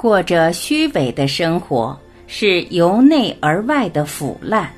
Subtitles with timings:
[0.00, 1.94] 过着虚伪的生活，
[2.26, 4.72] 是由内而外的腐烂。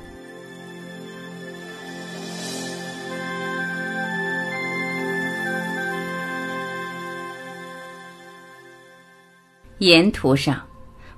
[9.77, 10.61] 沿途上，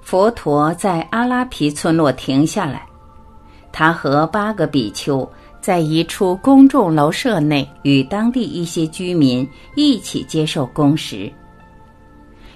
[0.02, 2.86] 佛陀在阿拉皮村落停下来，
[3.72, 5.28] 他和八个比丘
[5.60, 11.34] 在一处公众楼舍内与当地一些居民一起接受供食。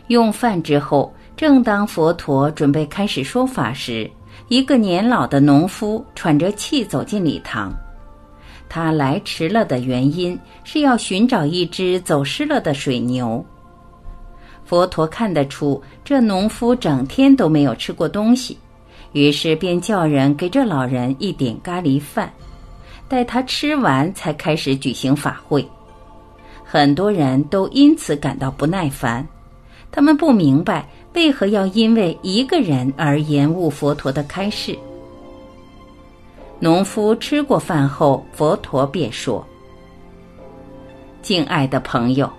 [0.09, 4.11] 用饭之后，正当佛陀准备开始说法时，
[4.49, 7.73] 一个年老的农夫喘着气走进礼堂。
[8.67, 13.41] 他来迟了的原因是要寻找一只走失了的水牛。
[14.65, 18.57] 佛陀看得出这农夫整天都没有吃过东西，
[19.13, 22.29] 于是便叫人给这老人一点咖喱饭，
[23.07, 25.65] 待他吃完才开始举行法会。
[26.65, 29.25] 很多人都因此感到不耐烦，
[29.89, 34.77] 他们不明白为何要因为一个人而延误佛陀的开示。
[36.59, 39.45] 农夫吃过饭后，佛陀便说
[41.21, 42.29] ：“敬爱的朋友。”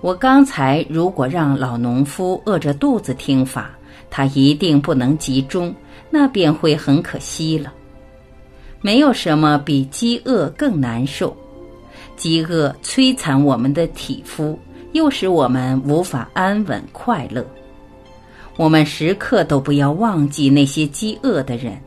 [0.00, 3.70] 我刚才如果让老农夫饿着肚子听法，
[4.08, 5.74] 他一定不能集中，
[6.10, 7.72] 那便会很可惜了。
[8.80, 11.36] 没有什么比饥饿更难受，
[12.16, 14.56] 饥饿摧残我们的体肤，
[14.92, 17.44] 又使我们无法安稳快乐。
[18.56, 21.78] 我们时刻都不要忘记那些饥饿的人。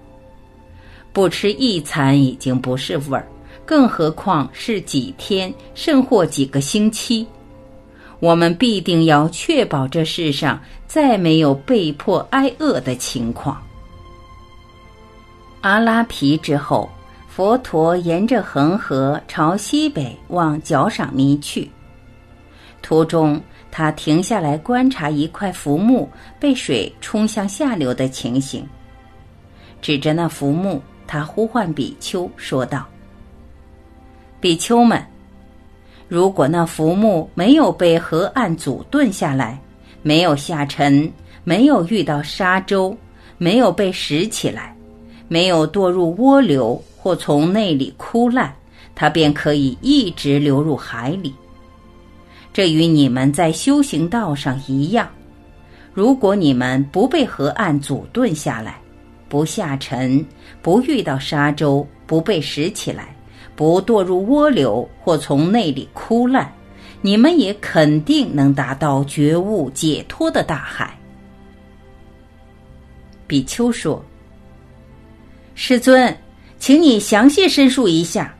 [1.11, 3.27] 不吃一餐已经不是味儿，
[3.65, 7.25] 更何况是几天，甚或几个星期。
[8.19, 13.59] 我们必定要确保这世上再没有被迫挨饿的情况。
[15.61, 16.89] 阿拉皮之后，
[17.27, 21.69] 佛陀沿着恒河朝西北往角赏弥去。
[22.81, 28.67] 途中，他停下来观察一块浮木被水冲向下流的情形，
[29.81, 32.85] 指着那浮木，他呼唤比丘说道
[34.41, 35.03] ：“比丘们。”
[36.07, 39.59] 如果那浮木没有被河岸阻顿下来，
[40.01, 41.11] 没有下沉，
[41.43, 42.97] 没有遇到沙洲，
[43.37, 44.75] 没有被拾起来，
[45.27, 48.51] 没有堕入涡流或从那里枯烂，
[48.95, 51.31] 它便可以一直流入海里。
[52.51, 55.09] 这与你们在修行道上一样。
[55.93, 58.79] 如果你们不被河岸阻顿下来，
[59.27, 60.25] 不下沉，
[60.61, 63.15] 不遇到沙洲，不被拾起来。
[63.55, 66.49] 不堕入涡流或从内里枯烂，
[67.01, 70.97] 你们也肯定能达到觉悟解脱的大海。
[73.27, 74.01] 比丘说
[75.55, 76.17] ：“师尊，
[76.57, 78.33] 请你详细申述一下，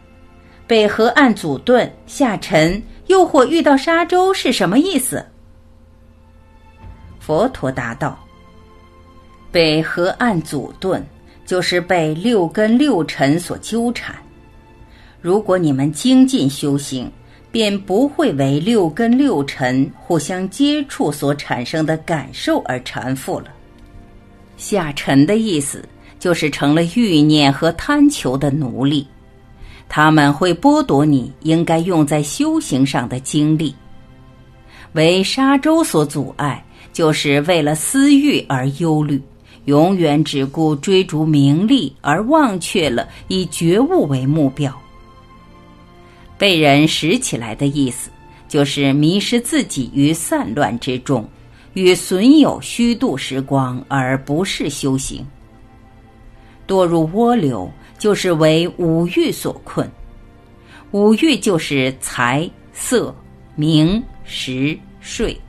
[0.66, 5.24] 被河岸阻顿、下沉，又或遇到沙洲是什么意思？”
[7.20, 8.18] 佛陀答道
[9.52, 11.06] ：“被河岸阻顿，
[11.46, 14.16] 就是被六根六尘所纠缠。”
[15.22, 17.12] 如果你们精进修行，
[17.52, 23.48] 便不会为六根六尘互相接触所产生的感受而缠缚了。
[24.56, 25.84] 下沉的意思
[26.20, 29.08] 就是成了欲念和贪求的奴隶，
[29.90, 33.76] 他们会剥夺你应该用在修行上的精力。
[34.94, 36.64] 为沙洲所阻碍，
[36.94, 39.22] 就是为了私欲而忧虑，
[39.66, 44.74] 永远只顾追逐名利，而忘却了以觉悟为目标。
[46.38, 48.10] 被人拾起来的意思，
[48.48, 51.28] 就是迷失自己于散乱之中，
[51.74, 55.26] 与损友虚度时光，而不是修行。
[56.68, 59.88] 堕入涡流，就是为五欲所困。
[60.90, 63.16] 五欲就是财色
[63.56, 65.40] 名食睡。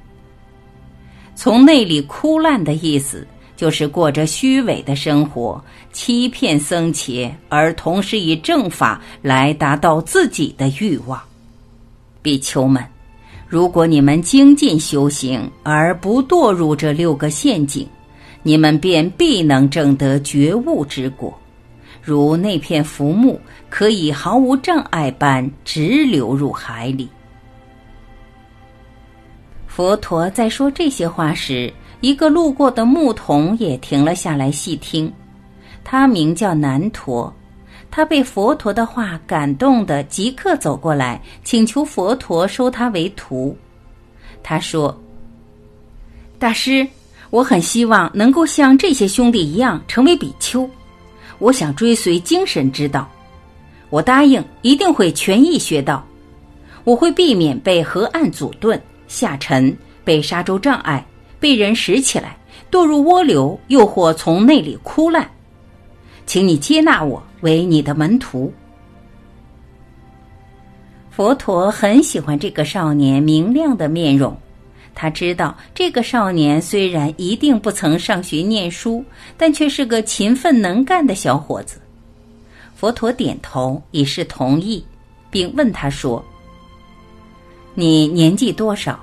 [1.34, 3.26] 从内里枯烂的意思。
[3.56, 5.62] 就是过着虚伪的生活，
[5.92, 11.20] 欺骗僧伽，而同时以正法来达到自己的欲望。
[12.22, 12.82] 比丘们，
[13.46, 17.86] 如果你们精进修行而不堕入这六个陷阱，
[18.42, 21.38] 你们便必能证得觉悟之果，
[22.02, 27.08] 如那片浮木可以毫无障碍般直流入海里。
[29.66, 31.72] 佛陀在说这些话时。
[32.00, 35.12] 一个路过的牧童也停了下来细听，
[35.84, 37.30] 他名叫南陀，
[37.90, 43.54] 他被佛陀的话感动的，即刻走过来请求佛陀收他为徒。
[44.42, 44.98] 他说
[46.40, 46.88] ：“大师，
[47.28, 50.66] 我很希望能够像这些兄弟一样成为比丘，
[51.40, 53.10] 我想追随精神之道。
[53.88, 56.06] 我答应一定会全意学道，
[56.84, 61.04] 我会避免被河岸阻顿、下沉、被沙洲障碍。”
[61.40, 62.36] 被人拾起来，
[62.70, 65.26] 堕入涡流，又或从那里枯烂。
[66.26, 68.52] 请你接纳我为你的门徒。
[71.10, 74.36] 佛陀很喜欢这个少年明亮的面容，
[74.94, 79.04] 他知道这个少年虽然一定不曾上学念书，
[79.36, 81.80] 但却是个勤奋能干的小伙子。
[82.74, 84.84] 佛陀点头以示同意，
[85.30, 86.24] 并问他说
[87.74, 88.98] ：“你年纪多少？”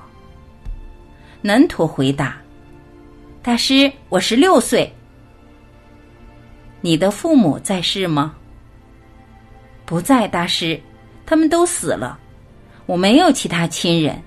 [1.40, 2.36] 南陀回答
[3.42, 4.92] ：“大师，我十六岁。”
[6.80, 8.34] 你的父母在世吗？
[9.84, 10.80] 不在，大师。
[11.24, 12.18] 他们都死了，
[12.86, 14.18] 我没有其他亲人，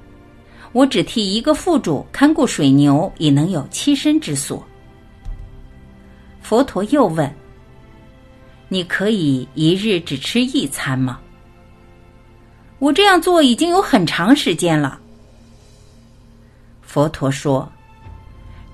[0.73, 4.65] 我只替一个副主看顾水牛，已能有栖身之所。
[6.41, 7.29] 佛陀又问
[8.69, 11.19] ：“你可以一日只吃一餐吗？”
[12.79, 14.99] 我这样做已经有很长时间了。
[16.81, 17.69] 佛陀说：“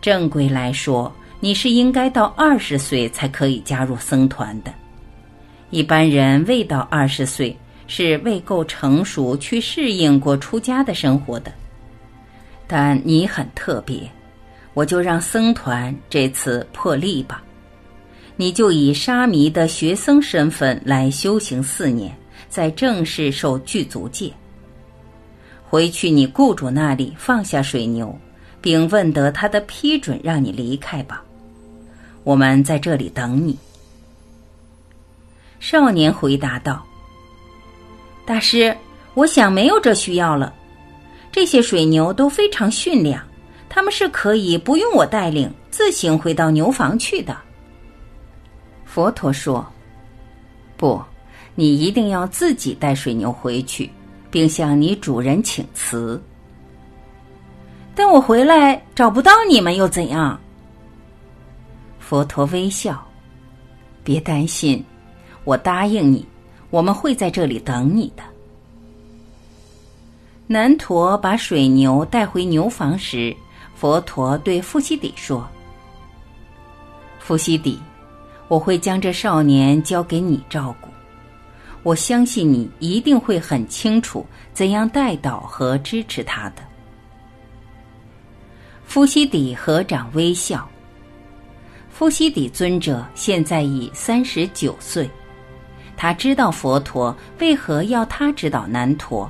[0.01, 4.73] 正规来说，你是应该到二十岁才可以加入僧团的，
[5.71, 7.57] 一般人未到二十岁。”
[7.89, 11.53] 是未够成熟去适应过出家的生活的，
[12.67, 14.09] 但你很特别，
[14.73, 17.41] 我就让僧团这次破例吧。
[18.35, 22.15] 你就以沙弥的学僧身份来修行四年，
[22.49, 24.31] 再正式受具足戒。
[25.69, 28.15] 回去你雇主那里放下水牛，
[28.61, 31.23] 并问得他的批准，让你离开吧。
[32.23, 33.57] 我们在这里等你。
[35.59, 36.85] 少年回答道。
[38.25, 38.75] 大师，
[39.13, 40.53] 我想没有这需要了。
[41.37, 43.23] 这些水牛都非常驯良，
[43.69, 47.37] 他们是可以不用我带领，自行回到牛房去的。
[48.85, 49.63] 佛陀说
[50.77, 50.99] ：“不，
[51.53, 53.87] 你一定要自己带水牛回去，
[54.31, 56.19] 并向你主人请辞。
[57.93, 60.39] 但我回来找不到你们又怎样？”
[62.01, 63.07] 佛陀微笑
[64.03, 64.83] ：“别担心，
[65.43, 66.27] 我答应你。”
[66.71, 68.23] 我们会在这里等你的。
[70.49, 73.35] 南陀把水牛带回牛房时，
[73.75, 75.45] 佛陀对富西底说
[77.19, 77.77] ：“富西底，
[78.47, 80.87] 我会将这少年交给你照顾。
[81.83, 86.63] 我相信你一定会很清楚怎样带导和支持他的。”
[88.87, 90.65] 富西底合掌微笑。
[91.89, 95.09] 富西底尊者现在已三十九岁。
[95.97, 99.29] 他知道佛陀为何要他指导南陀。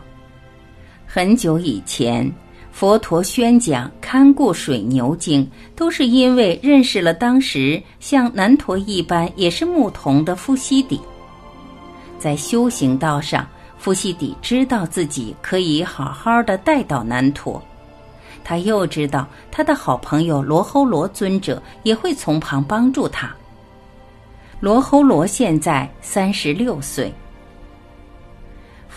[1.18, 2.32] 很久以前，
[2.72, 5.44] 佛陀宣讲《看顾水牛经》，
[5.76, 11.02] 都是因为认识了当时像南陀一般也是牧童的夫西底。
[12.20, 13.48] 在修行道上，
[13.80, 17.60] 夫西底知道自己可以好好的带到南陀，
[18.44, 23.36] 他又知道他的好朋友罗睺罗尊者也会从旁帮助他。
[24.60, 27.12] 罗睺罗现在三十六岁。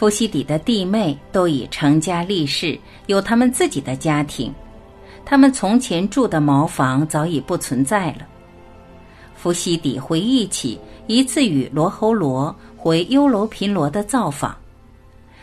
[0.00, 4.50] 夫西底的弟妹都已成家立室，有他们自己的家庭。
[5.26, 8.26] 他们从前住的茅房早已不存在了。
[9.35, 14.56] 夫西底回忆起一次与罗侯罗回优楼频罗的造访，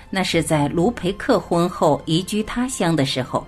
[0.10, 3.46] 那是在卢培克婚后移居他乡的时候。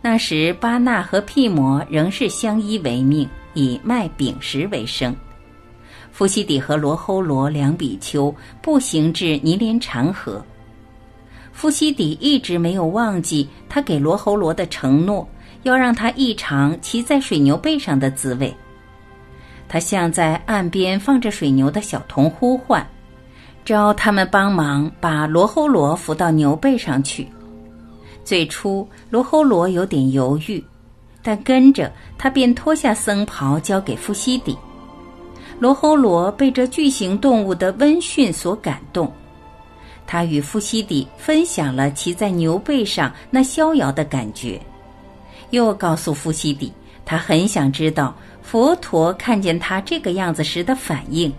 [0.00, 5.14] 那时巴纳和毗摩仍是相依为命，以卖饼食为生。
[6.18, 10.44] 夫西底和罗侯罗两比丘步行至尼连禅河。
[11.52, 15.24] 夫西底一直没有忘记他给罗侯罗的承诺，
[15.62, 18.52] 要让他一尝骑在水牛背上的滋味。
[19.68, 22.84] 他向在岸边放着水牛的小童呼唤，
[23.64, 27.28] 招他们帮忙把罗侯罗扶到牛背上去。
[28.24, 30.64] 最初，罗侯罗有点犹豫，
[31.22, 34.58] 但跟着他便脱下僧袍交给夫西底。
[35.60, 39.12] 罗侯罗被这巨型动物的温驯所感动，
[40.06, 44.60] 他与夫西底分享了骑在牛背上那逍遥的感觉，
[45.50, 46.72] 又告诉夫西底，
[47.04, 51.32] 他很想知道佛陀看见他这个样子时的反应。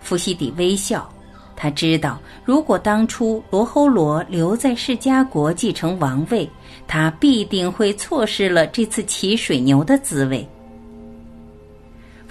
[0.00, 1.08] 夫西底微笑，
[1.54, 6.48] 他知道如果当初罗侯罗留在释迦国继承王位，
[6.88, 10.46] 他必定会错失了这次骑水牛的滋味。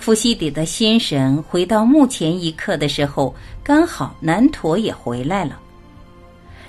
[0.05, 3.33] 夫西底的心神回到目前一刻的时候，
[3.63, 5.59] 刚好南陀也回来了。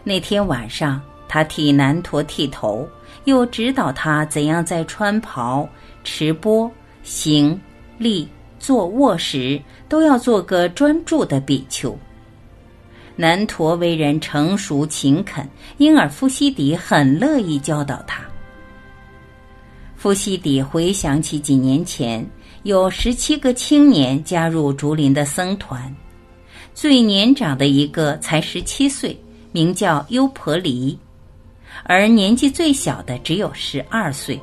[0.02, 2.88] 那天晚上，他替南陀剃头，
[3.24, 5.68] 又指导他怎样在穿袍、
[6.02, 6.70] 持钵、
[7.02, 7.60] 行、
[7.98, 8.26] 立、
[8.58, 11.94] 坐、卧时都要做个专注的比丘。
[13.16, 18.22] 南陀为人成熟勤恳，因而夫西底很乐意教导他。
[19.94, 22.24] 富西底回想起几年前，
[22.66, 25.94] 有十七个青年加入竹林的僧团，
[26.74, 29.16] 最年长的一个才十七岁，
[29.52, 30.98] 名叫优婆离，
[31.84, 34.36] 而年纪最小的只有十二岁。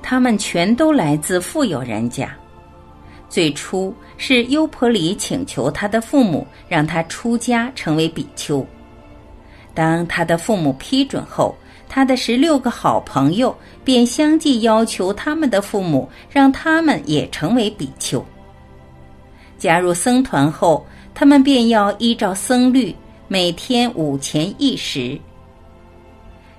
[0.00, 2.32] 他们全都来自富有人家。
[3.28, 8.64] 最初是优婆离请求他的父母让他出家成为比丘。
[9.74, 11.52] 当他的父母批准后，
[11.92, 18.24] 他的十六个好朋友便相继要求他们的父母让他们也成为比丘。
[19.58, 22.94] 加入僧团后，他们便要依照僧律，
[23.26, 25.18] 每天午前一食。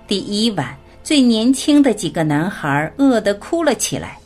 [0.06, 4.18] 第一晚，最年轻的几个男孩饿得哭了起来。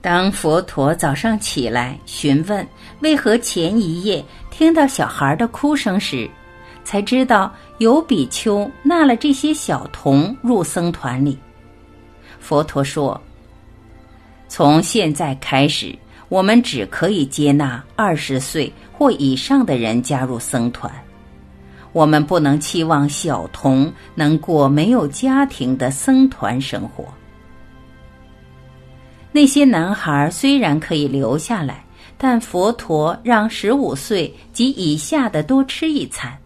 [0.00, 2.64] 当佛陀早上起来询问
[3.00, 6.30] 为何前一夜听到小孩的哭声时，
[6.84, 11.38] 才知道有比丘纳了这些小童入僧团里。
[12.40, 13.20] 佛陀说
[14.48, 15.94] ：“从现在开始，
[16.28, 20.90] 我们只可以接纳二十岁或以上的人加入僧团。
[21.92, 27.04] 我们不能期望小童能过没有家庭的僧团生活。”
[29.30, 31.84] 那些男孩虽然可以留下来，
[32.16, 36.36] 但佛陀让十五岁及以下的多吃一餐。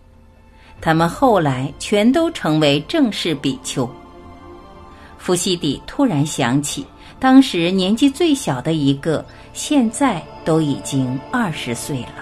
[0.83, 3.89] 他们后来全都成为正式比丘。
[5.17, 6.85] 伏羲帝突然想起，
[7.21, 12.22] 当时年纪最小的一个，现在都已经二十岁了。